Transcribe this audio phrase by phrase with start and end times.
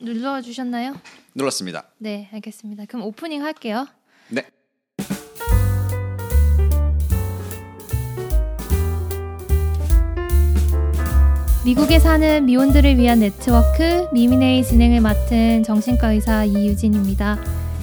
[0.00, 0.94] 눌러 주셨나요?
[1.34, 1.88] 눌렀습니다.
[1.98, 2.84] 네, 알겠습니다.
[2.86, 3.86] 그럼 오프닝 할게요.
[4.28, 4.44] 네.
[11.64, 17.38] 미국에 사는 미혼들을 위한 네트워크 미미네이 진행을 맡은 정신과 의사 이유진입니다.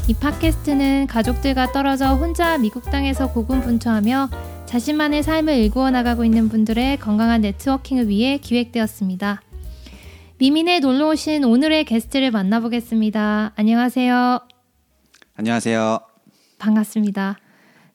[0.08, 4.30] 이 팟캐스트는 가족들과 떨어져 혼자 미국 땅에서 고군분투하며
[4.66, 9.42] 자신만의 삶을 일구어 나가고 있는 분들의 건강한 네트워킹을 위해 기획되었습니다.
[10.38, 13.54] 미민에 놀러 오신 오늘의 게스트를 만나보겠습니다.
[13.56, 14.40] 안녕하세요.
[15.36, 16.00] 안녕하세요.
[16.60, 17.38] 반갑습니다.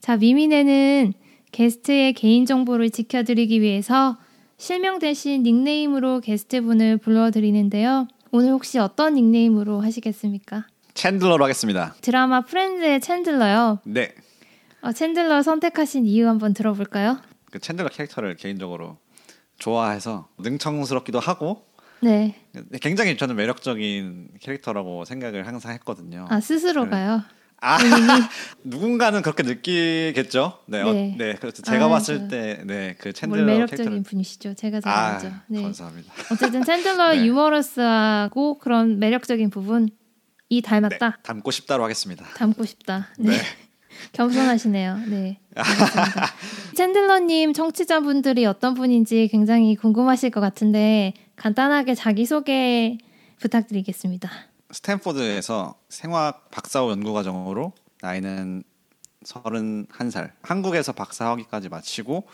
[0.00, 1.12] 자, 미민에는
[1.52, 4.16] 게스트의 개인정보를 지켜드리기 위해서
[4.56, 8.08] 실명 대신 닉네임으로 게스트분을 불러드리는데요.
[8.30, 10.66] 오늘 혹시 어떤 닉네임으로 하시겠습니까?
[10.94, 11.94] 챈들러로 하겠습니다.
[12.00, 13.80] 드라마 프렌즈의 챈들러요.
[13.84, 14.14] 네.
[14.80, 17.18] 어, 챈들러 선택하신 이유 한번 들어볼까요?
[17.50, 18.96] 그 챈들러 캐릭터를 개인적으로
[19.58, 21.66] 좋아해서 능청스럽기도 하고
[22.02, 22.34] 네.
[22.80, 26.26] 굉장히 저는 매력적인 캐릭터라고 생각을 항상 했거든요.
[26.30, 27.22] 아 스스로가요.
[27.62, 27.76] 아
[28.64, 30.60] 누군가는 그렇게 느끼겠죠.
[30.66, 31.14] 네, 어, 네.
[31.18, 31.34] 네.
[31.38, 34.54] 그래서 제가 아, 봤을 저- 때, 네, 그뭘 챈들러 매력적인 캐릭터를 분이시죠.
[34.54, 35.30] 제가 잘 아, 알죠.
[35.48, 35.62] 네.
[35.62, 36.12] 감사합니다.
[36.32, 37.26] 어쨌든 챈들러 네.
[37.26, 39.90] 유머러스하고 그런 매력적인 부분이
[40.50, 41.18] 네, 닮았다.
[41.22, 42.24] 닮고 싶다로 하겠습니다.
[42.36, 43.08] 닮고 싶다.
[43.18, 43.32] 네.
[43.32, 43.38] 네.
[44.12, 44.96] 겸손하시네요.
[45.08, 45.38] 네.
[46.74, 51.12] 챈들러님 청취자분들이 어떤 분인지 굉장히 궁금하실 것 같은데
[51.44, 52.98] 간단하게 자기 소개
[53.38, 54.30] 부탁드리겠습니다.
[54.72, 58.62] 스탠포드에서 생화학 박사호 연구 과정으로 나이는
[59.24, 60.32] 31살.
[60.42, 62.24] 한국에서 박사 학위까지 마치고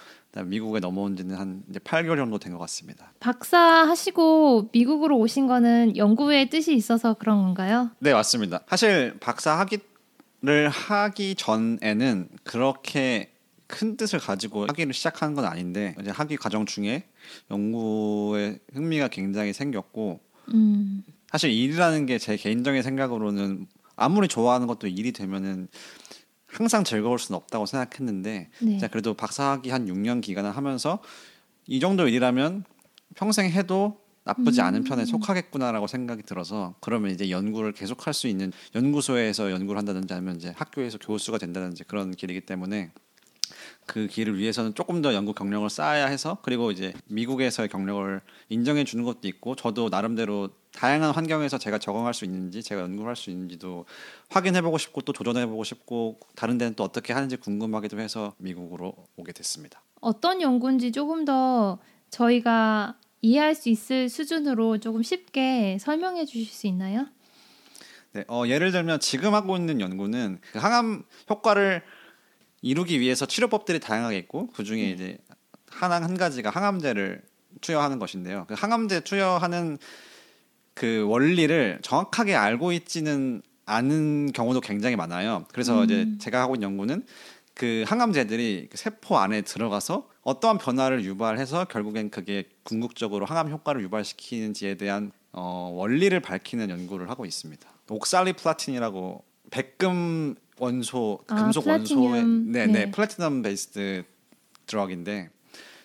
[0.44, 3.12] 미국에 넘어온 지는 한 이제 8개월 정도 된 것 같습니다.
[3.20, 7.91] 박사 하시고 미국으로 오신 거는 연구에 뜻이 있어서 그런 건가요?
[8.00, 8.60] 네, 맞습니다.
[8.68, 13.32] 사실 박사 학위를 하기 전에는 그렇게
[13.67, 17.09] 큰 뜻을 가지고 학위를 시작한 건 아닌데 이제 학위 과정 중에
[17.50, 20.20] 연구에 흥미가 굉장히 생겼고
[20.55, 21.03] 음.
[21.31, 25.69] 사실 일이라는 게 제 개인적인 생각으로는 아무리 좋아하는 것도 일이 되면은
[26.47, 28.78] 항상 즐거울 수는 없다고 생각했는데 네.
[28.78, 31.00] 자 그래도 박사학위 한 6년 기간을 하면서
[31.66, 32.65] 이 정도 일이라면
[33.15, 39.50] 평생 해도 나쁘지 않은 편에 속하겠구나라고 생각이 들어서 그러면 이제 연구를 계속할 수 있는 연구소에서
[39.53, 42.91] 연구를 한다든지 아니면 이제 학교에서 교수가 된다든지 그런 길이기 때문에
[43.86, 49.04] 그 길을 위해서는 조금 더 연구 경력을 쌓아야 해서 그리고 이제 미국에서의 경력을 인정해 주는
[49.04, 53.86] 것도 있고 저도 나름대로 다양한 환경에서 제가 적응할 수 있는지 제가 연구를 할수 있는지도
[54.28, 58.94] 확인해 보고 싶고 또 도전해 보고 싶고 다른 데는 또 어떻게 하는지 궁금하기도 해서 미국으로
[59.16, 59.80] 오게 됐습니다.
[60.00, 61.78] 어떤 연구인지 조금 더
[62.10, 67.06] 저희가 이해할 수 있을 수준으로 조금 쉽게 설명해 주실 수 있나요?
[68.12, 71.82] 네, 어, 예를 들면 지금 하고 있는 연구는 그 항암 효과를
[72.62, 75.19] 이루기 위해서 치료법들이 다양하게 있고 그 중에 이제
[75.71, 77.22] 하나 한 가지가 항암제를
[77.61, 78.44] 투여하는 것인데요.
[78.49, 79.78] 그 항암제 투여하는
[80.75, 85.44] 그 원리를 정확하게 알고 있지는 않은 경우도 굉장히 많아요.
[85.53, 87.06] 그래서 이제 제가 하고 있는 연구는
[87.55, 94.75] 그 항암제들이 그 세포 안에 들어가서 어떠한 변화를 유발해서 결국엔 그게 궁극적으로 항암 효과를 유발시키는지에
[94.75, 97.67] 대한 어, 원리를 밝히는 연구를 하고 있습니다.
[97.88, 102.53] oxaliplatin이라고 백금 원소, 아, 금속 원소의 플래티늄.
[102.53, 102.91] 네, 네, 네.
[102.91, 104.04] platinum based
[104.66, 105.31] drug인데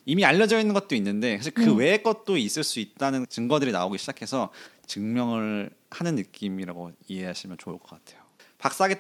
[0.06, 1.76] 이미 알려져 있는 것도 있는데 사실 그 네.
[1.76, 4.52] 외의 것도 있을 수 있다는 증거들이 나오기 시작해서
[4.88, 8.22] 증명을 하는 느낌이라고 이해하시면 좋을 것 같아요.
[8.58, 8.96] 박사학위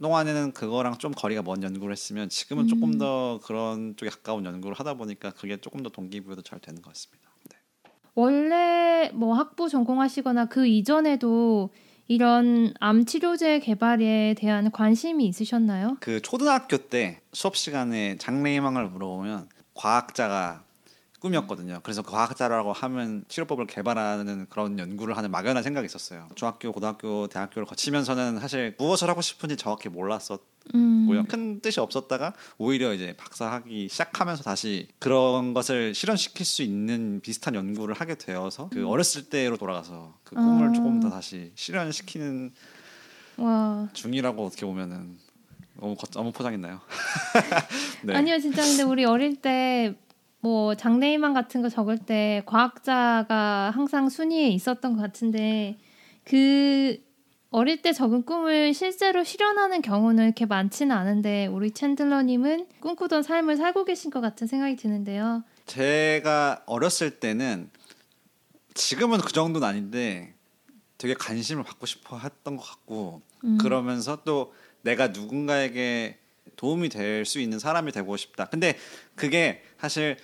[0.00, 2.68] 동안에는 그거랑 좀 거리가 먼 연구를 했으면 지금은 음.
[2.68, 6.92] 조금 더 그런 쪽에 가까운 연구를 하다 보니까 그게 조금 더 동기부여도 잘 되는 것
[6.92, 7.30] 같습니다.
[7.50, 7.56] 네.
[8.14, 11.70] 원래 뭐 학부 전공하시거나 그 이전에도
[12.08, 15.96] 이런 암 치료제 개발에 대한 관심이 있으셨나요?
[16.00, 20.62] 그 초등학교 때 수업 시간에 장래희망을 물어보면 과학자가
[21.18, 21.80] 꿈이었거든요.
[21.82, 26.28] 그래서 그 과학자라고 하면 치료법을 개발하는 그런 연구를 하는 막연한 생각이 있었어요.
[26.34, 30.40] 중학교, 고등학교, 대학교를 거치면서는 사실 무엇을 하고 싶은지 정확히 몰랐었
[30.74, 31.24] 음.
[31.28, 37.94] 큰 뜻이 없었다가 오히려 이제 박사하기 시작하면서 다시 그런 것을 실현시킬 수 있는 비슷한 연구를
[37.94, 40.72] 하게 되어서 그 어렸을 때로 돌아가서 그 꿈을 아.
[40.72, 42.52] 조금 더 다시 실현시키는
[43.38, 43.88] 와.
[43.92, 45.16] 중이라고 어떻게 보면은
[45.80, 46.80] 너무 거, 너무 포장했나요?
[48.02, 48.14] 네.
[48.14, 49.94] 아니요, 진짜 근데 우리 어릴 때
[50.46, 55.76] 뭐 장래희망 같은 거 적을 때 과학자가 항상 순위에 있었던 것 같은데
[56.22, 56.98] 그
[57.50, 63.84] 어릴 때 적은 꿈을 실제로 실현하는 경우는 이렇게 많지는 않은데 우리 챈들러님은 꿈꾸던 삶을 살고
[63.84, 65.42] 계신 것 같은 생각이 드는데요.
[65.66, 67.70] 제가 어렸을 때는
[68.74, 70.34] 지금은 그 정도는 아닌데
[70.98, 73.58] 되게 관심을 받고 싶어 했던 것 같고 음.
[73.58, 74.52] 그러면서 또
[74.82, 76.18] 내가 누군가에게
[76.56, 78.46] 도움이 될 수 있는 사람이 되고 싶다.
[78.46, 78.76] 근데
[79.14, 80.16] 그게 사실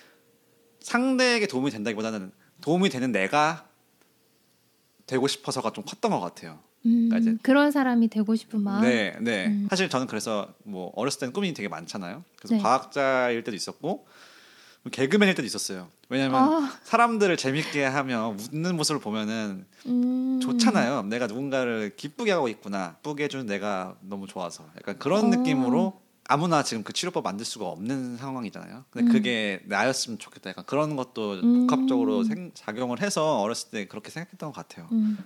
[0.80, 3.68] 상대에게 도움이 된다기보다는 도움이 되는 내가
[5.06, 6.60] 되고 싶어서가 좀 컸던 것 같아요.
[6.86, 8.82] 음, 그러니까 이제- 그런 사람이 되고 싶은 마음.
[8.82, 9.46] 네, 네.
[9.46, 9.66] 음.
[9.70, 12.24] 사실 저는 그래서 뭐 어렸을 때는 꿈이 되게 많잖아요.
[12.36, 12.60] 그래서 네.
[12.62, 14.06] 과학자일 때도 있었고
[14.90, 15.88] 개그맨일 때도 있었어요.
[16.08, 21.04] 왜냐면 아, 사람들을 재밌게 하며 웃는 모습을 보면은 음, 좋잖아요.
[21.04, 22.96] 내가 누군가를 기쁘게 하고 있구나.
[22.96, 24.64] 기쁘게 해주는 내가 너무 좋아서.
[24.76, 25.28] 약간 그런 어.
[25.28, 28.84] 느낌으로 아무나 지금 그 치료법 만들 수가 없는 상황이잖아요.
[28.90, 29.12] 근데 음.
[29.12, 30.50] 그게 나였으면 좋겠다.
[30.50, 31.66] 약간 그런 것도 음.
[31.68, 34.88] 복합적으로 생- 작용을 해서 어렸을 때 그렇게 생각했던 것 같아요.
[34.90, 35.16] 음.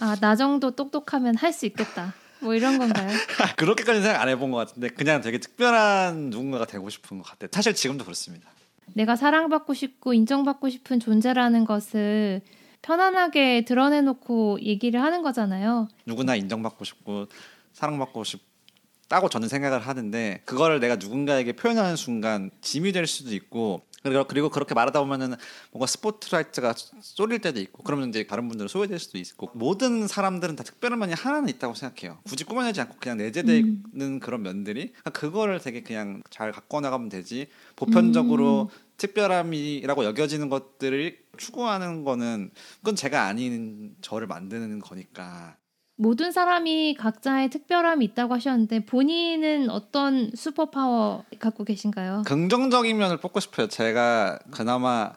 [0.00, 2.14] 아, 나 정도 똑똑하면 할 수 있겠다.
[2.40, 3.08] 뭐 이런 건가요?
[3.56, 7.48] 그렇게까지 생각 안 해본 것 같은데 그냥 되게 특별한 누군가가 되고 싶은 것 같아요.
[7.52, 8.48] 사실 지금도 그렇습니다.
[8.94, 12.40] 내가 사랑받고 싶고 인정받고 싶은 존재라는 것을
[12.82, 15.88] 편안하게 드러내놓고 얘기를 하는 거잖아요.
[16.06, 17.26] 누구나 인정받고 싶고
[17.74, 24.24] 사랑받고 싶다고 저는 생각을 하는데 그거를 내가 누군가에게 표현하는 순간 짐이 될 수도 있고 그리고
[24.26, 25.34] 그리고 그렇게 말하다 보면은
[25.72, 30.64] 뭔가 스포트라이트가 쏠릴 때도 있고 그러면 이제 다른 분들은 소외될 수도 있고 모든 사람들은 다
[30.64, 32.18] 특별한 면이 하나는 있다고 생각해요.
[32.24, 37.48] 굳이 꾸며내지 않고 그냥 내재되는 그런 면들이 그러니까 그거를 되게 그냥 잘 갖고 나가면 되지.
[37.76, 45.56] 보편적으로 특별함이라고 여겨지는 것들을 추구하는 거는 그건 제가 아닌 저를 만드는 거니까
[46.00, 52.22] 모든 사람이 각자의 특별함이 있다고 하셨는데 본인은 어떤 슈퍼파워 갖고 계신가요?
[52.26, 53.68] 긍정적인 면을 뽑고 싶어요.
[53.68, 55.12] 제가 그나마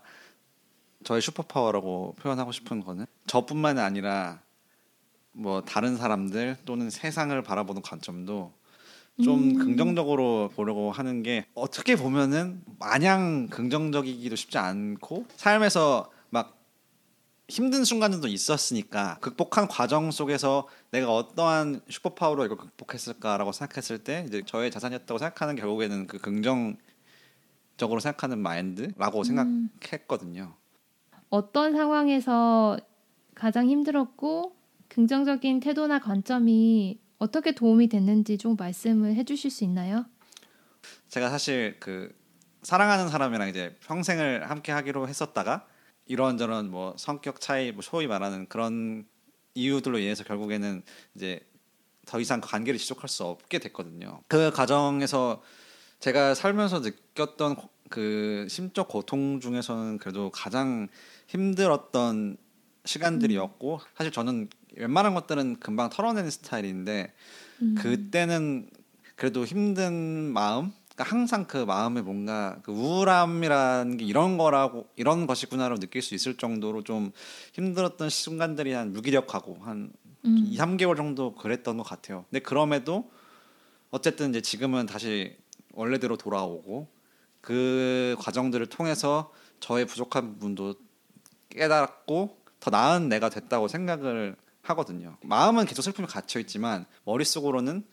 [1.06, 4.42] 저의 superpower라고 표현하고 싶은 거는 저뿐만 아니라
[5.32, 8.52] 뭐 다른 사람들 또는 세상을 바라보는 관점도
[9.24, 9.58] 좀 음.
[9.60, 16.63] 긍정적으로 보려고 하는 게 어떻게 보면은 마냥 긍정적이기도 쉽지 않고 삶에서 막
[17.50, 24.72] 힘든 순간들도 있었으니까 극복한 과정 속에서 내가 어떠한 superpower로 이걸 극복했을까라고 생각했을 때 이제 저의
[24.72, 29.24] 자산이었다고 생각하는 결국에는 그 긍정적으로 생각하는 마인드라고 음.
[29.24, 30.56] 생각했거든요.
[31.30, 32.78] 어떤 상황에서
[33.36, 34.56] 가장 힘들었고
[34.88, 40.06] 긍정적인 태도나 관점이 어떻게 도움이 됐는지 좀 말씀을 해주실 수 있나요?
[41.10, 42.14] 제가 사실 그
[42.62, 45.66] 사랑하는 사람이랑 이제 평생을 함께 하기로 했었다가
[46.06, 49.06] 이런저런 뭐 성격 차이, 뭐 소위 말하는 그런
[49.56, 50.84] 이유들로 인해서 결국에는
[51.16, 51.40] 이제
[52.06, 54.22] 더 이상 그 관계를 지속할 수 없게 됐거든요.
[54.28, 55.42] 그 과정에서
[56.00, 60.88] 제가 살면서 느꼈던 고- 그 심적 고통 중에서는 그래도 가장
[61.28, 62.38] 힘들었던
[62.86, 67.14] 시간들이었고 사실 저는 웬만한 것들은 금방 털어내는 스타일인데
[67.62, 67.76] 음.
[67.76, 68.70] 그때는
[69.16, 75.80] 그래도 힘든 마음 그러니까 항상 그 마음에 뭔가 그 우울함이라는 게 이런 거라고 이런 것이구나라고
[75.80, 77.12] 느낄 수 있을 정도로 좀
[77.54, 79.92] 힘들었던 순간들이 한 무기력하고 한
[80.26, 80.46] 음.
[80.48, 82.26] 2, 3개월 정도 그랬던 것 같아요.
[82.30, 83.12] 근데 그럼에도
[83.90, 85.36] 어쨌든 이제 지금은 다시
[85.74, 86.88] 원래대로 돌아오고
[87.42, 90.76] 그 과정들을 통해서 저의 부족한 부분도
[91.50, 95.18] 깨닫고 더 나은 내가 됐다고 생각을 하거든요.
[95.24, 97.84] 마음은 계속 슬픔에 갇혀 있지만 머릿속으로는 어,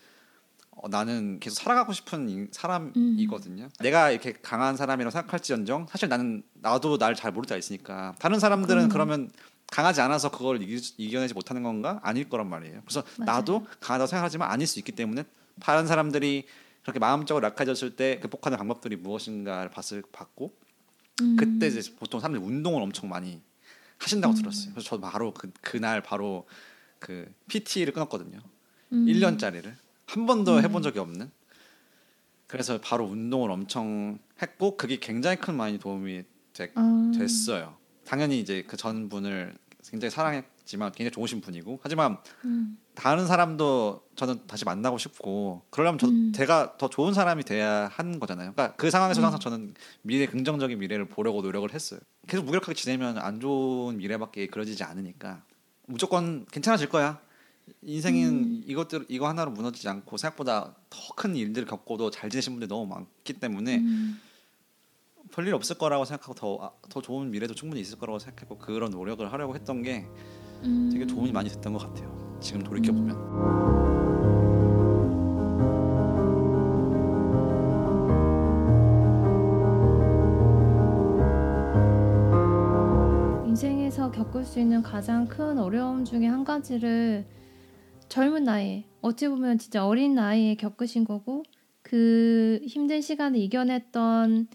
[0.89, 3.69] 나는 계속 살아가고 싶은 인- 사람이거든요.
[3.81, 8.89] 내가 이렇게 강한 사람이라고 생각할지언정 사실 나는 나도 날 잘 모를 때가 있으니까 다른 사람들은.
[8.89, 9.31] 그러면
[9.71, 12.81] 강하지 않아서 그걸 이기, 이겨내지 못하는 건가 아닐 거란 말이에요.
[12.85, 13.39] 그래서 맞아요.
[13.41, 15.25] 나도 강하다고 생각하지만 아닐 수 있기 때문에
[15.61, 16.47] 다른 사람들이
[16.83, 20.53] 그렇게 마음적으로 약해졌을 때 극복하는 방법들이 무엇인가를 봤을 봤고
[21.21, 21.37] 음.
[21.37, 23.41] 그때 이제 보통 사람들이 운동을 엄청 많이
[23.99, 24.37] 하신다고 음.
[24.37, 24.73] 들었어요.
[24.73, 26.47] 그래서 저도 바로 그 그날 바로
[26.99, 28.39] 그 PT를 끊었거든요.
[28.93, 29.05] 음.
[29.07, 29.73] 1년짜리를
[30.11, 30.63] 한 번도 음.
[30.65, 31.31] 해본 적이 없는.
[32.47, 37.13] 그래서 바로 운동을 엄청 했고 그게 굉장히 큰 많이 도움이 되- 아.
[37.17, 37.77] 됐어요.
[38.05, 39.55] 당연히 이제 그 전 분을
[39.89, 42.77] 굉장히 사랑했지만 굉장히 좋으신 분이고 하지만 음.
[42.95, 46.33] 다른 사람도 저는 다시 만나고 싶고 그러려면 저 음.
[46.35, 48.53] 제가 더 좋은 사람이 돼야 하는 거잖아요.
[48.53, 49.25] 그러니까 그 상황에서 음.
[49.27, 52.01] 항상 저는 미래 긍정적인 미래를 보려고 노력을 했어요.
[52.27, 55.45] 계속 무기력하게 지내면 안 좋은 미래밖에 그려지지 않으니까
[55.87, 57.21] 무조건 괜찮아질 거야.
[57.83, 58.63] 인생은 음.
[58.67, 63.35] 이것들 이거 하나로 무너지지 않고 생각보다 더 큰 일들을 겪고도 잘 지내신 분들이 너무 많기
[63.35, 64.19] 때문에 음.
[65.33, 69.31] 별일 없을 거라고 생각하고 더, 아, 더 좋은 미래도 충분히 있을 거라고 생각했고 그런 노력을
[69.31, 70.07] 하려고 했던 게
[70.63, 70.89] 음.
[70.91, 72.39] 되게 도움이 많이 됐던 것 같아요.
[72.41, 73.91] 지금 돌이켜 보면.
[83.47, 87.27] 인생에서 겪을 수 있는 가장 큰 어려움 중에 한 가지를
[88.11, 91.45] 젊은 나이에 어찌 보면 진짜 어린 나이에 겪으신 거고
[91.83, 94.49] 그 힘든 시간을 이겨냈던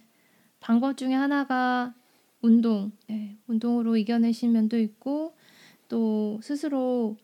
[0.60, 1.96] 방법 중에 하나가
[2.42, 5.36] 운동, 예, 운동으로 이겨내신 면도 있고
[5.88, 7.18] 또 스스로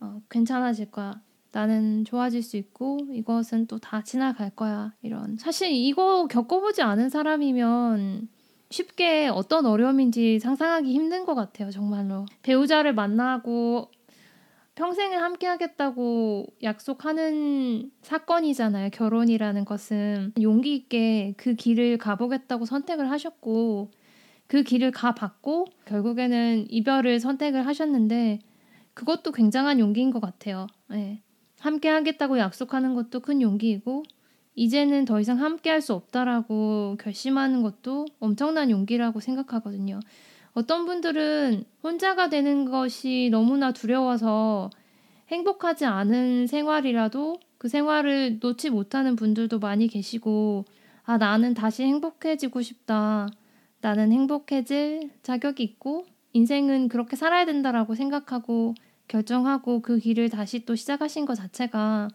[0.00, 1.22] 어, 괜찮아질 거야.
[1.52, 4.92] 나는 좋아질 수 있고 이것은 또 다 지나갈 거야.
[5.00, 8.28] 이런 사실 이거 겪어보지 않은 사람이면
[8.70, 11.70] 쉽게 어떤 어려움인지 상상하기 힘든 것 같아요.
[11.70, 13.90] 정말로 배우자를 만나고
[14.78, 18.90] 평생을 함께 하겠다고 약속하는 사건이잖아요.
[18.90, 23.90] 결혼이라는 것은 용기 있게 그 길을 가보겠다고 선택을 하셨고
[24.46, 28.38] 그 길을 가봤고 결국에는 이별을 선택을 하셨는데
[28.94, 30.68] 그것도 굉장한 용기인 것 같아요.
[30.88, 31.22] 네.
[31.58, 34.04] 함께 하겠다고 약속하는 것도 큰 용기이고
[34.54, 39.98] 이제는 더 이상 함께 할 수 없다라고 결심하는 것도 엄청난 용기라고 생각하거든요.
[40.52, 44.70] 어떤 분들은 혼자가 되는 것이 너무나 두려워서
[45.28, 50.64] 행복하지 않은 생활이라도 그 생활을 놓지 못하는 분들도 많이 계시고,
[51.04, 53.28] 아, 나는 다시 행복해지고 싶다.
[53.80, 58.74] 나는 행복해질 자격이 있고, 인생은 그렇게 살아야 된다라고 생각하고
[59.08, 62.08] 결정하고 그 길을 다시 또 시작하신 것 자체가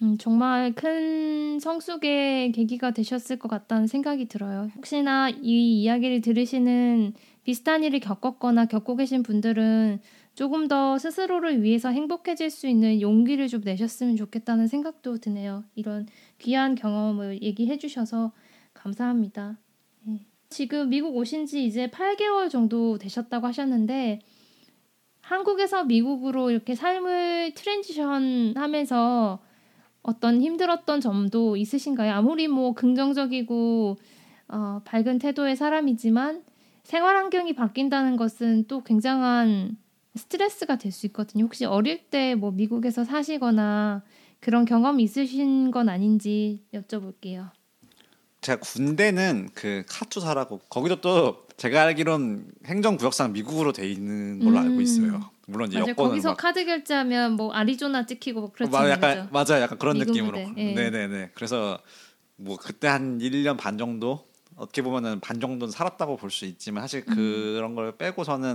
[0.00, 4.70] 음, 정말 큰 성숙의 계기가 되셨을 것 같다는 생각이 들어요.
[4.76, 7.14] 혹시나 이 이야기를 들으시는
[7.48, 10.00] 비슷한 일을 겪었거나 겪고 계신 분들은
[10.34, 15.64] 조금 더 스스로를 위해서 행복해질 수 있는 용기를 좀 내셨으면 좋겠다는 생각도 드네요.
[15.74, 18.32] 이런 귀한 경험을 얘기해 주셔서
[18.74, 19.56] 감사합니다.
[20.02, 20.26] 네.
[20.50, 24.18] 지금 미국 오신 지 이제 8개월 정도 되셨다고 하셨는데
[25.22, 29.38] 한국에서 미국으로 이렇게 삶을 transition 하면서
[30.02, 32.12] 어떤 힘들었던 점도 있으신가요?
[32.12, 33.96] 아무리 뭐 긍정적이고
[34.48, 36.42] 어, 밝은 태도의 사람이지만
[36.88, 39.76] 생활 환경이 바뀐다는 것은 또 굉장한
[40.16, 41.44] 스트레스가 될 수 있거든요.
[41.44, 44.02] 혹시 어릴 때 뭐 미국에서 사시거나
[44.40, 47.50] 그런 경험 있으신 건 아닌지 여쭤볼게요.
[48.40, 54.62] 제가 군대는 그 카투사라고 거기도 또 제가 알기론 행정구역상 미국으로 돼 있는 걸로 음.
[54.64, 55.20] 알고 있어요.
[55.46, 55.90] 물론 이제 맞아요.
[55.90, 56.36] 여권은 거기서 막...
[56.38, 59.60] 카드 결제하면 뭐 아리조나 찍히고 어, 약간 맞아요.
[59.62, 60.38] 약간 그런 느낌으로.
[60.56, 60.72] 네.
[60.74, 61.32] 네네네.
[61.34, 61.78] 그래서
[62.36, 64.24] 뭐 그때 한 1년 반 정도
[64.58, 67.14] 어떻게 보면은 반 정도는 살았다고 볼 수 있지만 사실 음.
[67.14, 68.54] 그런 걸 빼고서는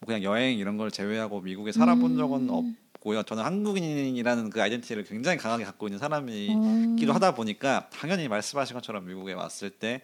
[0.00, 2.76] 뭐 그냥 여행 이런 걸 제외하고 미국에 살아본 적은 음.
[2.94, 3.22] 없고요.
[3.24, 7.14] 저는 한국인이라는 그 아이덴티티를 굉장히 강하게 갖고 있는 사람이기도 어.
[7.14, 10.02] 하다 보니까 당연히 말씀하신 것처럼 미국에 왔을 때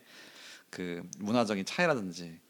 [0.75, 2.41] 그 문화적인 차이라든지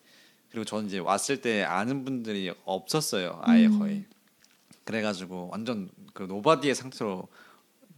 [0.50, 3.40] 그리고 저는 이제 왔을 때 아는 분들이 없었어요.
[3.42, 3.78] 아예 음.
[3.78, 4.04] 거의.
[4.84, 7.28] 그래가지고 완전 그 nobody의 상태로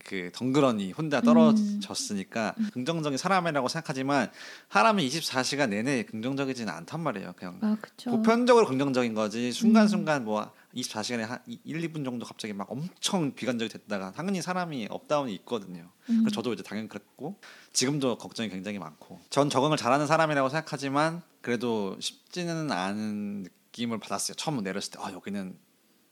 [0.07, 2.71] 그 덩그러니 혼자 떨어졌으니까 음.
[2.73, 4.31] 긍정적인 사람이라고 생각하지만
[4.71, 7.33] 사람이 24시간 내내 긍정적이지는 않단 말이에요.
[7.37, 11.59] 그냥 아, 보편적으로 긍정적인 거지 순간순간 뭐 24시간에 한 1,
[11.89, 15.91] 2분 정도 갑자기 막 엄청 비관적이 됐다가 당연히 사람이 up down이 있거든요.
[16.09, 16.19] 음.
[16.21, 17.41] 그래서 저도 이제 당연히 그랬고
[17.73, 24.37] 지금도 걱정이 굉장히 많고 전 적응을 잘하는 사람이라고 생각하지만 그래도 쉽지는 않은 느낌을 받았어요.
[24.37, 25.57] 처음 내렸을 때 아 여기는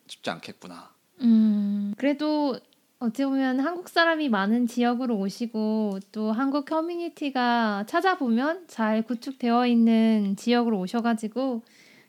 [0.09, 0.93] 쉽지 않겠구나.
[1.21, 2.59] 음 그래도
[3.05, 10.79] 어찌 보면 한국 사람이 많은 지역으로 오시고 또 한국 커뮤니티가 찾아보면 잘 구축되어 있는 지역으로
[10.81, 11.63] 오셔가지고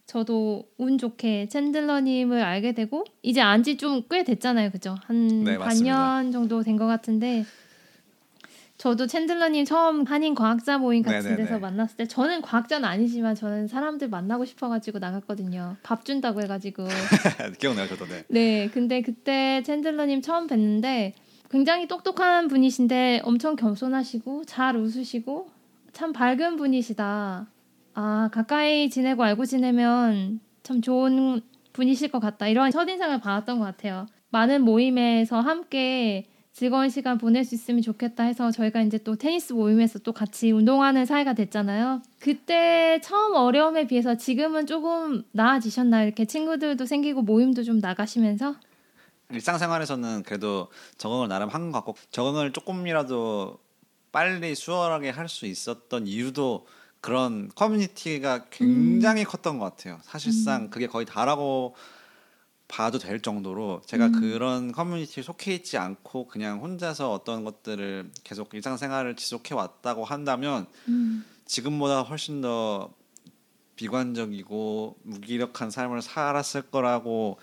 [0.06, 4.96] 저도 운 좋게 챈들러님을 알게 되고 이제 안 지 좀 꽤 됐잖아요, 그죠?
[5.08, 7.44] 한 네, 반년 정도 된 것 같은데
[8.78, 11.44] 저도 챈들러님 처음 한인 과학자 모임 같은 네네네.
[11.44, 15.78] 데서 만났을 때 저는 과학자는 아니지만 저는 사람들 만나고 싶어가지고 나갔거든요.
[15.82, 16.84] 밥 준다고 해가지고.
[17.58, 18.24] 기억나요, 저도 네.
[18.28, 21.14] 네, 근데 그때 챈들러님 처음 뵀는데
[21.50, 25.48] 굉장히 똑똑한 분이신데 엄청 겸손하시고 잘 웃으시고
[25.94, 27.48] 참 밝은 분이시다.
[27.94, 31.42] 아 가까이 지내고 알고 지내면 참 좋은
[31.72, 32.48] 분이실 것 같다.
[32.50, 34.06] 이런 첫인상을 받았던 것 같아요.
[34.32, 40.00] 많은 모임에서 함께 즐거운 시간 보낼 수 있으면 좋겠다 해서 저희가 이제 또 테니스 모임에서
[40.00, 42.02] 또 같이 운동하는 사이가 됐잖아요.
[42.22, 46.06] 그때 처음 어려움에 비해서 지금은 조금 나아지셨나요?
[46.06, 48.56] 이렇게 친구들도 생기고 모임도 좀 나가시면서?
[49.32, 53.58] 일상생활에서는 그래도 적응을 나름 한 것 같고 적응을 조금이라도
[54.14, 56.68] 빨리 수월하게 할 수 있었던 이유도
[57.02, 59.28] 그런 커뮤니티가 굉장히 음.
[59.28, 60.00] 컸던 것 같아요.
[60.04, 60.70] 사실상 음.
[60.70, 61.76] 그게 거의 다라고
[62.68, 64.20] 봐도 될 정도로 제가 음.
[64.20, 71.26] 그런 커뮤니티에 속해 있지 않고 그냥 혼자서 어떤 것들을 계속 일상생활을 지속해 왔다고 한다면 음.
[71.46, 72.92] 지금보다 훨씬 더
[73.76, 77.38] 비관적이고 무기력한 삶을 살았을 거라고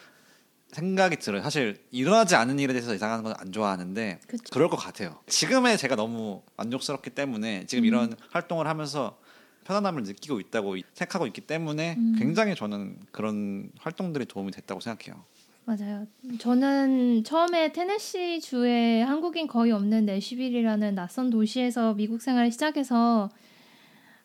[0.73, 1.43] 생각이 들어요.
[1.43, 4.45] 사실 일어나지 않은 일에 대해서 이상한 건 안 좋아하는데 그쵸.
[4.50, 5.19] 그럴 것 같아요.
[5.26, 7.87] 지금의 제가 너무 만족스럽기 때문에 지금 음.
[7.87, 9.19] 이런 활동을 하면서
[9.64, 12.16] 편안함을 느끼고 있다고 생각하고 있기 때문에 음.
[12.19, 15.25] 굉장히 저는 그런 활동들이 도움이 됐다고 생각해요.
[15.64, 16.07] 맞아요.
[16.38, 23.31] 저는 처음에 테네시 주에 한국인 거의 없는 내시빌이라는 낯선 도시에서 미국 생활을 시작해서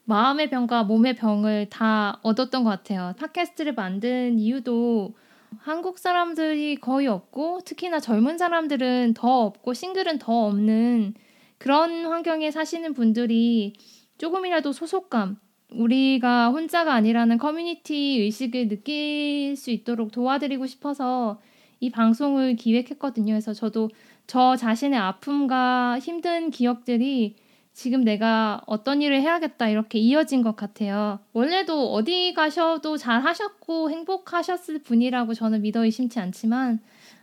[0.06, 3.14] 마음의 병과 몸의 병을 다 얻었던 것 같아요.
[3.20, 5.16] 팟캐스트를 만든 이유도
[5.60, 11.14] 한국 사람들이 거의 없고 특히나 젊은 사람들은 더 없고 싱글은 더 없는
[11.58, 13.74] 그런 환경에 사시는 분들이
[14.18, 15.38] 조금이라도 소속감
[15.72, 21.40] 우리가 혼자가 아니라는 커뮤니티 의식을 느낄 수 있도록 도와드리고 싶어서
[21.80, 23.34] 이 방송을 기획했거든요.
[23.34, 23.90] 그래서 저도
[24.26, 27.36] 저 자신의 아픔과 힘든 기억들이
[27.74, 31.20] 지금 내가 어떤 일을 해야겠다 이렇게 이어진 것 같아요.
[31.34, 36.80] 원래도 어디 가셔도 잘 하셨고 행복하셨을 분이라고 저는 믿어 의심치 않지만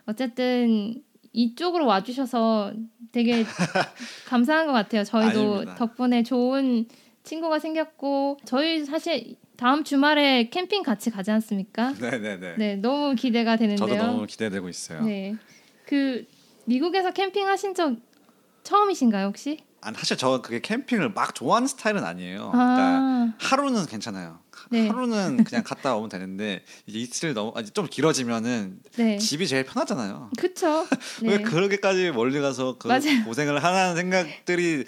[0.06, 1.02] 어쨌든
[1.34, 2.72] 이쪽으로 와주셔서
[3.12, 3.44] 되게
[4.26, 5.04] 감사한 것 같아요.
[5.04, 5.74] 저희도 아닙니다.
[5.74, 6.86] 덕분에 좋은
[7.24, 11.92] 친구가 생겼고 저희 사실 다음 주말에 캠핑 같이 가지 않습니까?
[12.00, 12.54] 네네네.
[12.56, 13.86] 네, 너무 기대가 되는데요.
[13.86, 15.02] 저도 너무 기대되고 있어요.
[15.02, 15.36] 네,
[15.86, 16.26] 그
[16.66, 17.96] 미국에서 캠핑 하신 적
[18.62, 19.58] 처음이신가요 혹시?
[19.80, 22.50] 아, 사실 저 그게 캠핑을 막 좋아하는 스타일은 아니에요.
[22.52, 24.40] 그러니까 아, 하루는 괜찮아요.
[24.74, 24.88] 네.
[24.88, 30.30] 하루는 그냥 갔다 오면 되는데 이제 이틀 너무 아니, 좀 길어지면은 네, 집이 제일 편하잖아요.
[30.36, 30.84] 그쵸.
[31.22, 33.24] 왜 네, 그렇게까지 멀리 가서 그 맞아요.
[33.24, 34.84] 고생을 하는 생각들이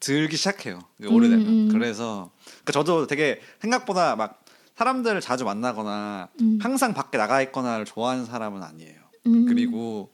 [0.00, 0.80] 들기 시작해요.
[1.00, 1.46] 오래되면.
[1.46, 1.68] 음, 음.
[1.70, 8.24] 그래서 그러니까 저도 되게 생각보다 막 사람들을 자주 만나거나 음, 항상 밖에 나가 있거나를 좋아하는
[8.24, 9.00] 사람은 아니에요.
[9.26, 10.12] 음, 그리고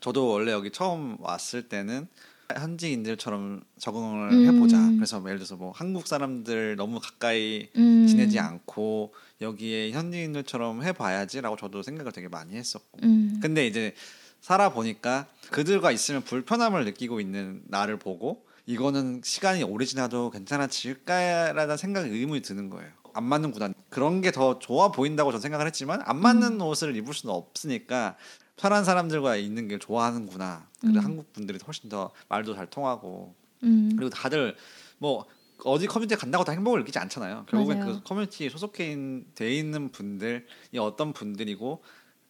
[0.00, 2.08] 저도 원래 여기 처음 왔을 때는
[2.54, 4.44] 현지인들처럼 적응을 음.
[4.46, 4.90] 해보자.
[4.96, 11.56] 그래서 뭐 예를 들어서 뭐 한국 사람들 너무 가까이 음, 지내지 않고 여기에 현지인들처럼 해봐야지라고
[11.56, 12.98] 저도 생각을 되게 많이 했었고.
[13.02, 13.94] 음, 근데 이제
[14.40, 22.10] 살아 보니까 그들과 있으면 불편함을 느끼고 있는 나를 보고 이거는 시간이 오래 지나도 괜찮아질까라는 생각이
[22.10, 22.90] 의문이 드는 거예요.
[23.14, 23.70] 안 맞는구나.
[23.88, 28.16] 그런 게 더 좋아 보인다고 저는 생각을 했지만 안 맞는 옷을 입을 수는 없으니까
[28.56, 30.68] 편한 사람들과 있는 게 좋아하는구나.
[30.80, 31.04] 그리고 음.
[31.04, 34.56] 한국 분들이 훨씬 더 말도 잘 통하고 음, 그리고 다들
[34.98, 35.26] 뭐
[35.64, 37.46] 어디 커뮤니티에 간다고 다 행복을 느끼지 않잖아요.
[37.48, 37.94] 결국엔 맞아요.
[37.94, 40.42] 그 커뮤니티에 소속해 있는, 돼 있는 분들이
[40.78, 41.82] 어떤 분들이고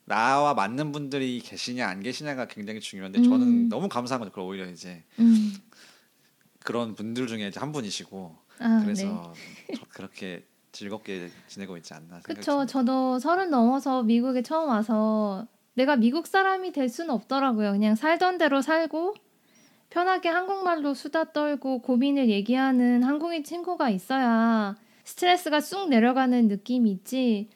[0.05, 3.69] 나와 맞는 분들이 계시냐 안 계시냐가 굉장히 중요한데 저는 음.
[3.69, 4.31] 너무 감사한 거죠.
[4.31, 5.55] 그걸 오히려 이제 음.
[6.65, 8.85] 그런 분들 중에 이제 한 분이시고 아, 네.
[8.85, 9.33] 그래서
[9.77, 12.21] 저- 그렇게 즐겁게 지내고 있지 않나.
[12.21, 12.67] 듭니다.
[12.67, 17.73] 저도 서른 넘어서 미국에 처음 와서 내가 미국 사람이 될 수는 없더라고요.
[17.73, 19.15] 그냥 살던 대로 살고
[19.91, 24.75] 편하게 한국말로 수다 떨고 고민을 얘기하는 한국인 친구가 있어야
[25.05, 27.51] 스트레스가 쑥 내려가는 느낌이 있지.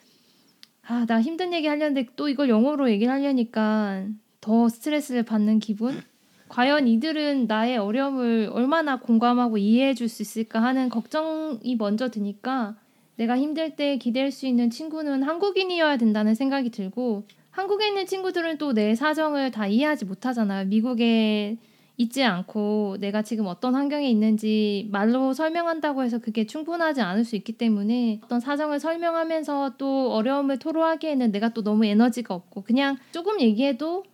[0.87, 4.07] 아, 나 힘든 얘기 하려는데 또 이걸 영어로 얘기를 하려니까
[4.41, 6.03] 더 스트레스를 받는 기분?
[6.49, 12.77] 과연 이들은 나의 어려움을 얼마나 공감하고 이해해 줄 수 있을까 하는 걱정이 먼저 드니까
[13.17, 18.73] 내가 힘들 때 기댈 수 있는 친구는 한국인이어야 된다는 생각이 들고 한국에 있는 친구들은 또
[18.73, 20.67] 내 사정을 다 이해하지 못하잖아요.
[20.67, 21.57] 미국에
[21.97, 27.53] 있지 않고 내가 지금 어떤 환경에 있는지 말로 설명한다고 해서 그게 충분하지 않을 수 있기
[27.55, 34.05] 때문에 어떤 사정을 설명하면서 또 어려움을 토로하기에는 내가 또 너무 에너지가 없고 그냥 조금 얘기해도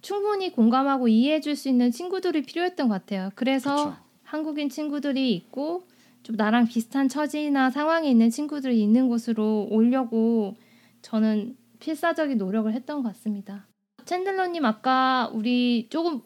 [0.00, 3.30] 충분히 공감하고 이해해 줄 수 있는 친구들이 필요했던 것 같아요.
[3.34, 3.96] 그래서 그쵸.
[4.22, 5.86] 한국인 친구들이 있고
[6.22, 10.54] 좀 나랑 비슷한 처지나 상황에 있는 친구들이 있는 곳으로 오려고
[11.02, 13.66] 저는 필사적인 노력을 했던 것 같습니다.
[14.04, 16.22] 챈들러님 아까 우리 조금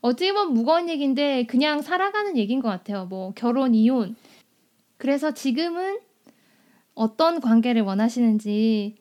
[0.00, 3.06] 어찌 보면 무거운 얘기인데 그냥 살아가는 얘기인 것 같아요.
[3.06, 4.16] 뭐 결혼, 이혼.
[4.96, 5.98] 그래서 지금은
[6.94, 8.96] 어떤 관계를 원하시는지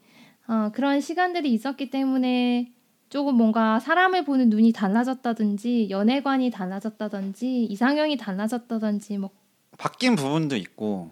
[0.47, 2.71] 어, 그런 시간들이 있었기 때문에
[3.09, 9.29] 조금 뭔가 사람을 보는 눈이 달라졌다든지 연애관이 달라졌다든지 이상형이 달라졌다든지 뭐
[9.77, 11.11] 바뀐 부분도 있고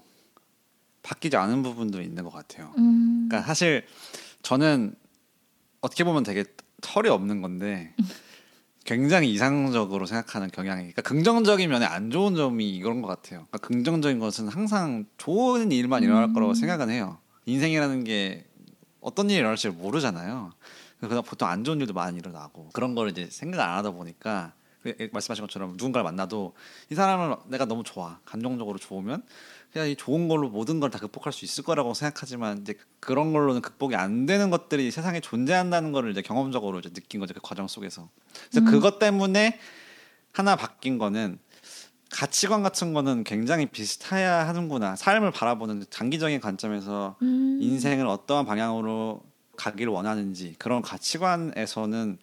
[1.04, 2.74] 바뀌지 않은 부분도 있는 것 같아요.
[2.78, 3.86] 음, 그러니까 사실
[4.42, 4.96] 저는
[5.82, 6.44] 어떻게 보면 되게
[6.82, 7.96] 털이 없는 건데
[8.86, 13.46] 굉장히 이상적으로 생각하는 경향이 그러니까 긍정적인 면에 안 좋은 점이 이런 것 같아요.
[13.50, 16.34] 그러니까 긍정적인 것은 항상 좋은 일만 일어날 음.
[16.34, 17.20] 거라고 생각은 해요.
[17.46, 18.46] 인생이라는 게
[19.00, 20.54] 어떤 일이 일어날지 모르잖아요.
[21.00, 25.10] 그래서 보통 안 좋은 일도 많이 일어나고 그런 걸 이제 생각 안 하다 보니까 그
[25.12, 26.56] 말씀하신 것처럼 누군가를 만나도
[26.90, 29.24] 이 사람을 내가 너무 좋아 감정적으로 좋으면
[29.72, 33.62] 그냥 이 좋은 걸로 모든 걸 다 극복할 수 있을 거라고 생각하지만 이제 그런 걸로는
[33.62, 38.10] 극복이 안 되는 것들이 세상에 존재한다는 거를 이제 경험적으로 이제 느낀 거죠 그 과정 속에서.
[38.50, 38.72] 그래서 음.
[38.72, 39.60] 그것 때문에
[40.34, 41.40] 하나 바뀐 거는
[42.10, 44.98] 가치관 같은 거는 굉장히 비슷해야 하는구나.
[44.98, 49.24] 삶을 바라보는 장기적인 관점에서 음, 인생을 어떠한 방향으로
[49.56, 52.18] 가기를 원하는지 그런 가치관에서는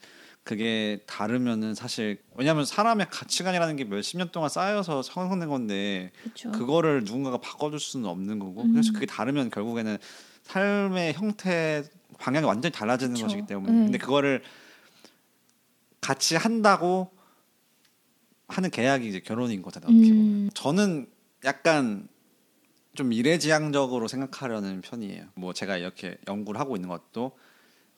[0.49, 6.51] 그게 다르면은 사실 왜냐하면 사람의 가치관이라는 게 몇십 년 동안 쌓여서 형성된 건데 그쵸.
[6.53, 8.73] 그거를 누군가가 바꿔줄 수는 없는 거고 음.
[8.73, 9.99] 그래서 그게 다르면 결국에는
[10.45, 11.85] 삶의 형태
[12.19, 13.27] 방향이 완전히 달라지는 그쵸.
[13.27, 13.85] 것이기 때문에 네.
[13.85, 14.43] 근데 그거를
[16.01, 17.11] 같이 한다고
[18.47, 21.11] 하는 계약이 이제 결혼인 거잖아요 어떻게 보면 음, 저는
[21.45, 22.09] 약간
[22.95, 25.27] 좀 미래지향적으로 생각하려는 편이에요.
[25.35, 27.37] 뭐 제가 이렇게 연구를 하고 있는 것도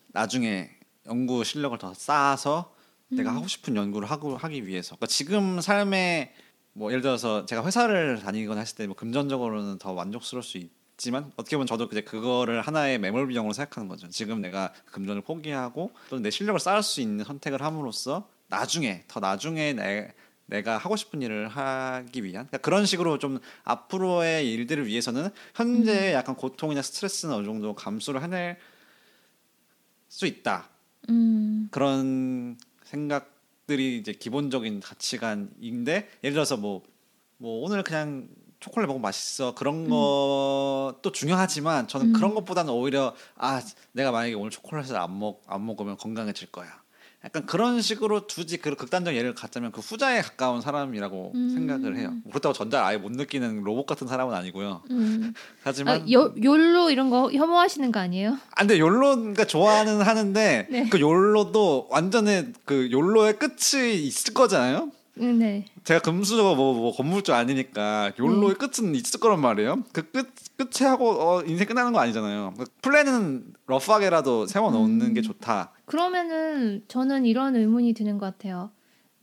[0.08, 0.79] 나중에
[1.10, 2.74] 연구 실력을 더 쌓아서
[3.08, 3.36] 내가 음.
[3.38, 4.94] 하고 싶은 연구를 하고 하기 위해서.
[4.96, 6.32] 그러니까 지금 삶의
[6.72, 11.56] 뭐 예를 들어서 제가 회사를 다니거나 했을 때 뭐 금전적으로는 더 만족스러울 수 있지만 어떻게
[11.56, 14.08] 보면 저도 이제 그거를 하나의 매몰 비용으로 생각하는 거죠.
[14.08, 19.72] 지금 내가 금전을 포기하고 또는 내 실력을 쌓을 수 있는 선택을 함으로써 나중에 더 나중에
[19.72, 20.12] 내
[20.46, 26.34] 내가 하고 싶은 일을 하기 위한 그러니까 그런 식으로 좀 앞으로의 일들을 위해서는 현재의 약간
[26.34, 28.58] 고통이나 스트레스는 어느 정도 감수를 해낼
[30.08, 30.69] 수 있다.
[31.08, 31.68] 음.
[31.70, 36.82] 그런 생각들이 이제 기본적인 가치관인데 예를 들어서 뭐,
[37.38, 38.28] 뭐 오늘 그냥
[38.60, 42.12] 초콜릿 먹으면 맛있어 그런 것도 중요하지만 저는 음.
[42.12, 46.68] 그런 것보다는 오히려 아 내가 만약에 오늘 초콜릿을 안 먹 안 먹으면 건강해질 거야.
[47.22, 51.50] 약간 그런 식으로 두지 그 극단적 예를 갖자면 그 후자에 가까운 사람이라고 음.
[51.50, 52.14] 생각을 해요.
[52.30, 54.82] 그렇다고 전자 아예 못 느끼는 로봇 같은 사람은 아니고요.
[54.90, 55.34] 음.
[55.62, 58.38] 하지만 아, 요, 욜로 이런 거 혐오하시는 거 아니에요?
[58.52, 60.88] 아, 근데 욜로가 좋아하는 하는데 네.
[60.88, 64.90] 그 욜로도 완전히 그 욜로의 끝이 있을 거잖아요.
[65.20, 65.64] 음, 네.
[65.84, 69.82] 제가 금수저가 뭐, 뭐 건물주 아니니까 욜로의 끝은 있을 거란 말이에요.
[69.92, 72.54] 그 끝 끝에 하고 어, 인생 끝나는 거 아니잖아요.
[72.58, 75.14] 그 플랜은 러프하게라도 세워 놓는 음.
[75.14, 75.72] 게 좋다.
[75.86, 78.70] 그러면은 저는 이런 의문이 드는 것 같아요.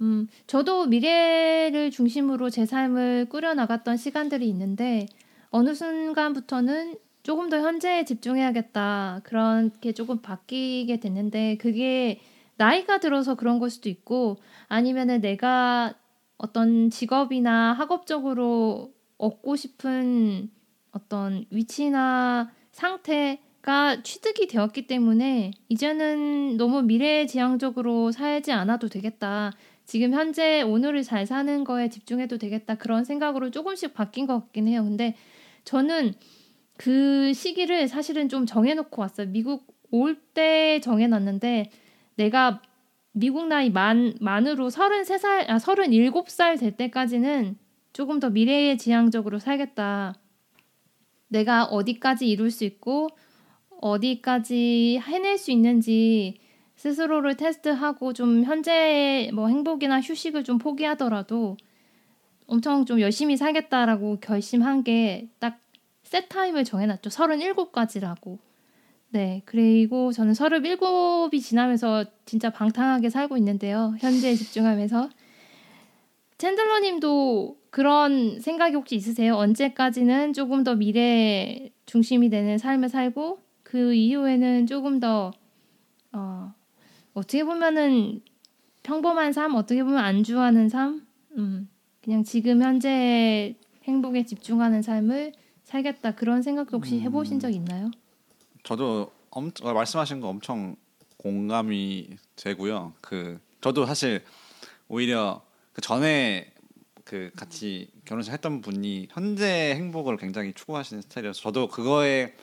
[0.01, 5.07] 음, 저도 미래를 중심으로 제 삶을 꾸려 나갔던 시간들이 있는데
[5.49, 9.21] 어느 순간부터는 조금 더 현재에 집중해야겠다.
[9.23, 12.19] 그렇게 조금 바뀌게 됐는데 그게
[12.57, 15.93] 나이가 들어서 그런 걸 수도 있고 아니면은 내가
[16.37, 20.49] 어떤 직업이나 학업적으로 얻고 싶은
[20.91, 29.53] 어떤 위치나 상태가 취득이 되었기 때문에 이제는 너무 미래지향적으로 살지 않아도 되겠다.
[29.85, 32.75] 지금 현재 오늘을 잘 사는 거에 집중해도 되겠다.
[32.75, 34.83] 그런 생각으로 조금씩 바뀐 것 같긴 해요.
[34.83, 35.15] 근데
[35.63, 36.13] 저는
[36.77, 39.27] 그 시기를 사실은 좀 정해놓고 왔어요.
[39.29, 41.71] 미국 올 때 정해놨는데
[42.17, 42.61] 내가
[43.13, 47.57] 미국 나이 만, 만으로 33살, 아, 37살 될 때까지는
[47.93, 50.15] 조금 더 미래지향적으로 살겠다.
[51.29, 53.07] 내가 어디까지 이룰 수 있고
[53.81, 56.39] 어디까지 해낼 수 있는지
[56.75, 61.57] 스스로를 테스트하고 좀 현재의 뭐 행복이나 휴식을 좀 포기하더라도
[62.45, 65.67] 엄청 좀 열심히 살겠다라고 결심한 게 딱
[66.07, 67.09] 셋 타임을 정해놨죠.
[67.09, 68.39] 37까지라고.
[69.17, 69.41] 네.
[69.45, 73.95] 그리고 저는 37이 지나면서 진짜 방탕하게 살고 있는데요.
[73.97, 75.09] 현재에 집중하면서.
[76.37, 79.33] 챈들러 님도 그런 생각이 혹시 있으세요?
[79.33, 85.31] 언제까지는 조금 더 미래 중심이 되는 삶을 살고 그 이후에는 조금 더
[86.11, 86.53] 어,
[87.15, 88.21] 어떻게 보면은
[88.83, 91.67] 평범한 삶, 어떻게 보면 안주하는 삶, 음,
[92.03, 95.31] 그냥 지금 현재 행복에 집중하는 삶을
[95.63, 97.89] 살겠다 그런 생각도 혹시 해보신 적 있나요?
[98.67, 100.75] 저도 엄, 어, 말씀하신 거 엄청
[101.15, 102.93] 공감이 되고요.
[102.99, 104.25] 그 저도 사실
[104.89, 106.51] 오히려 그 전에
[107.05, 112.35] 그 같이 결혼식 했던 분이 현재 행복을 굉장히 추구하시는 스타일이어서 저도 그거에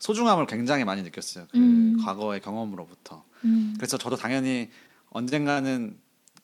[0.00, 1.46] 소중함을 굉장히 많이 느꼈어요.
[1.50, 1.96] 그 음.
[2.04, 3.24] 과거의 경험으로부터.
[3.46, 4.68] 음, 그래서 저도 당연히
[5.08, 5.98] 언젠가는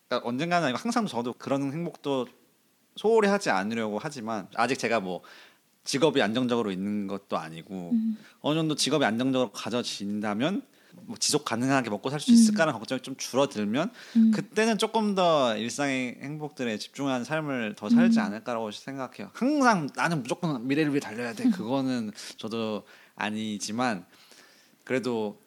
[0.08, 2.26] 그러니까 언젠가는 아니고 항상 저도 그런 행복도
[2.96, 5.20] 소홀히 하지 않으려고 하지만 아직 제가 뭐
[5.84, 8.16] 직업이 안정적으로 있는 것도 아니고 음.
[8.40, 10.62] 어느 정도 직업이 안정적으로 가져진다면
[11.02, 12.34] 뭐 지속 가능하게 먹고 살수 음.
[12.34, 14.30] 있을까라는 걱정이 좀 줄어들면 음.
[14.30, 18.24] 그때는 조금 더 일상의 행복들에 집중한 삶을 더 살지 음.
[18.24, 19.30] 않을까라고 생각해요.
[19.34, 21.50] 항상 나는 무조건 미래를 위해 달려야 돼.
[21.50, 22.84] 그거는 저도
[23.16, 24.06] 아니지만
[24.84, 25.40] 그래도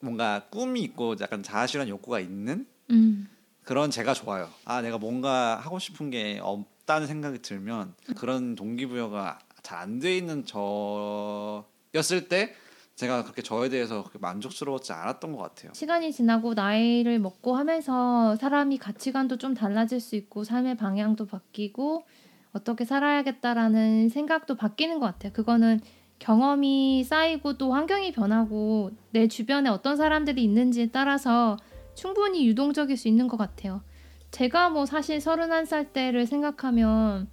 [0.00, 3.28] 뭔가 꿈이 있고 약간 자아실현 욕구가 있는 음,
[3.64, 4.50] 그런 제가 좋아요.
[4.64, 9.38] 아 내가 뭔가 하고 싶은 게 없다는 생각이 들면 그런 동기부여가
[9.72, 12.52] 잘 안 돼 있는 저였을 때
[12.94, 15.72] 제가 그렇게 저에 대해서 그렇게 만족스러웠지 않았던 것 같아요.
[15.74, 22.04] 시간이 지나고 나이를 먹고 하면서 사람이 가치관도 좀 달라질 수 있고 삶의 방향도 바뀌고
[22.52, 25.32] 어떻게 살아야겠다라는 생각도 바뀌는 것 같아요.
[25.32, 25.80] 그거는
[26.18, 31.56] 경험이 쌓이고 또 환경이 변하고 내 주변에 어떤 사람들이 있는지에 따라서
[31.94, 33.82] 충분히 유동적일 수 있는 것 같아요.
[34.30, 37.28] 제가 뭐 사실 31살 때를 생각하면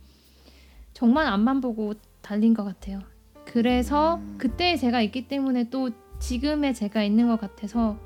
[0.93, 1.93] 정말 앞만 보고
[2.29, 2.99] 달린 것 같아요.
[3.43, 4.35] 그래서 음.
[4.37, 5.89] 그때의 제가 있기 때문에 또
[6.19, 7.97] 지금의 제가 있는 것 같아서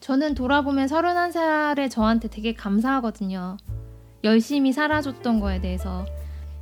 [0.00, 3.56] 저는 돌아보면 31살의 저한테 되게 감사하거든요.
[4.22, 6.04] 열심히 살아줬던 거에 대해서.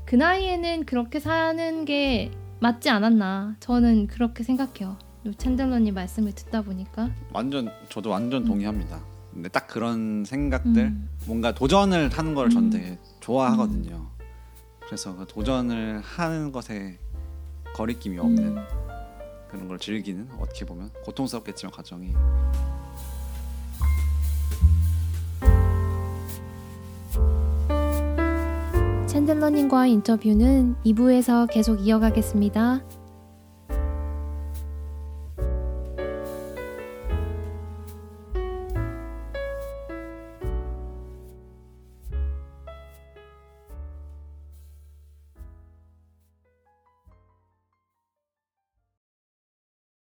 [0.05, 3.57] 그 나이에는 그렇게 사는 게 맞지 않았나.
[3.59, 4.97] 저는 그렇게 생각해요.
[5.27, 7.11] 요 챈들러님 말씀을 듣다 보니까.
[7.33, 9.01] 완전 저도 완전 동의합니다.
[9.33, 11.09] 근데 딱 그런 생각들 음.
[11.27, 12.71] 뭔가 도전을 하는 걸전 음.
[12.71, 14.14] 되게 좋아하거든요.
[14.87, 16.99] 그래서 그 도전을 하는 것에
[17.75, 18.65] 거리낌이 없는 음.
[19.49, 22.15] 그런 걸 즐기는 어떻게 보면 고통스럽겠지만 과정이
[29.25, 32.83] 카운셀러님과 인터뷰는 2부에서 계속 이어가겠습니다.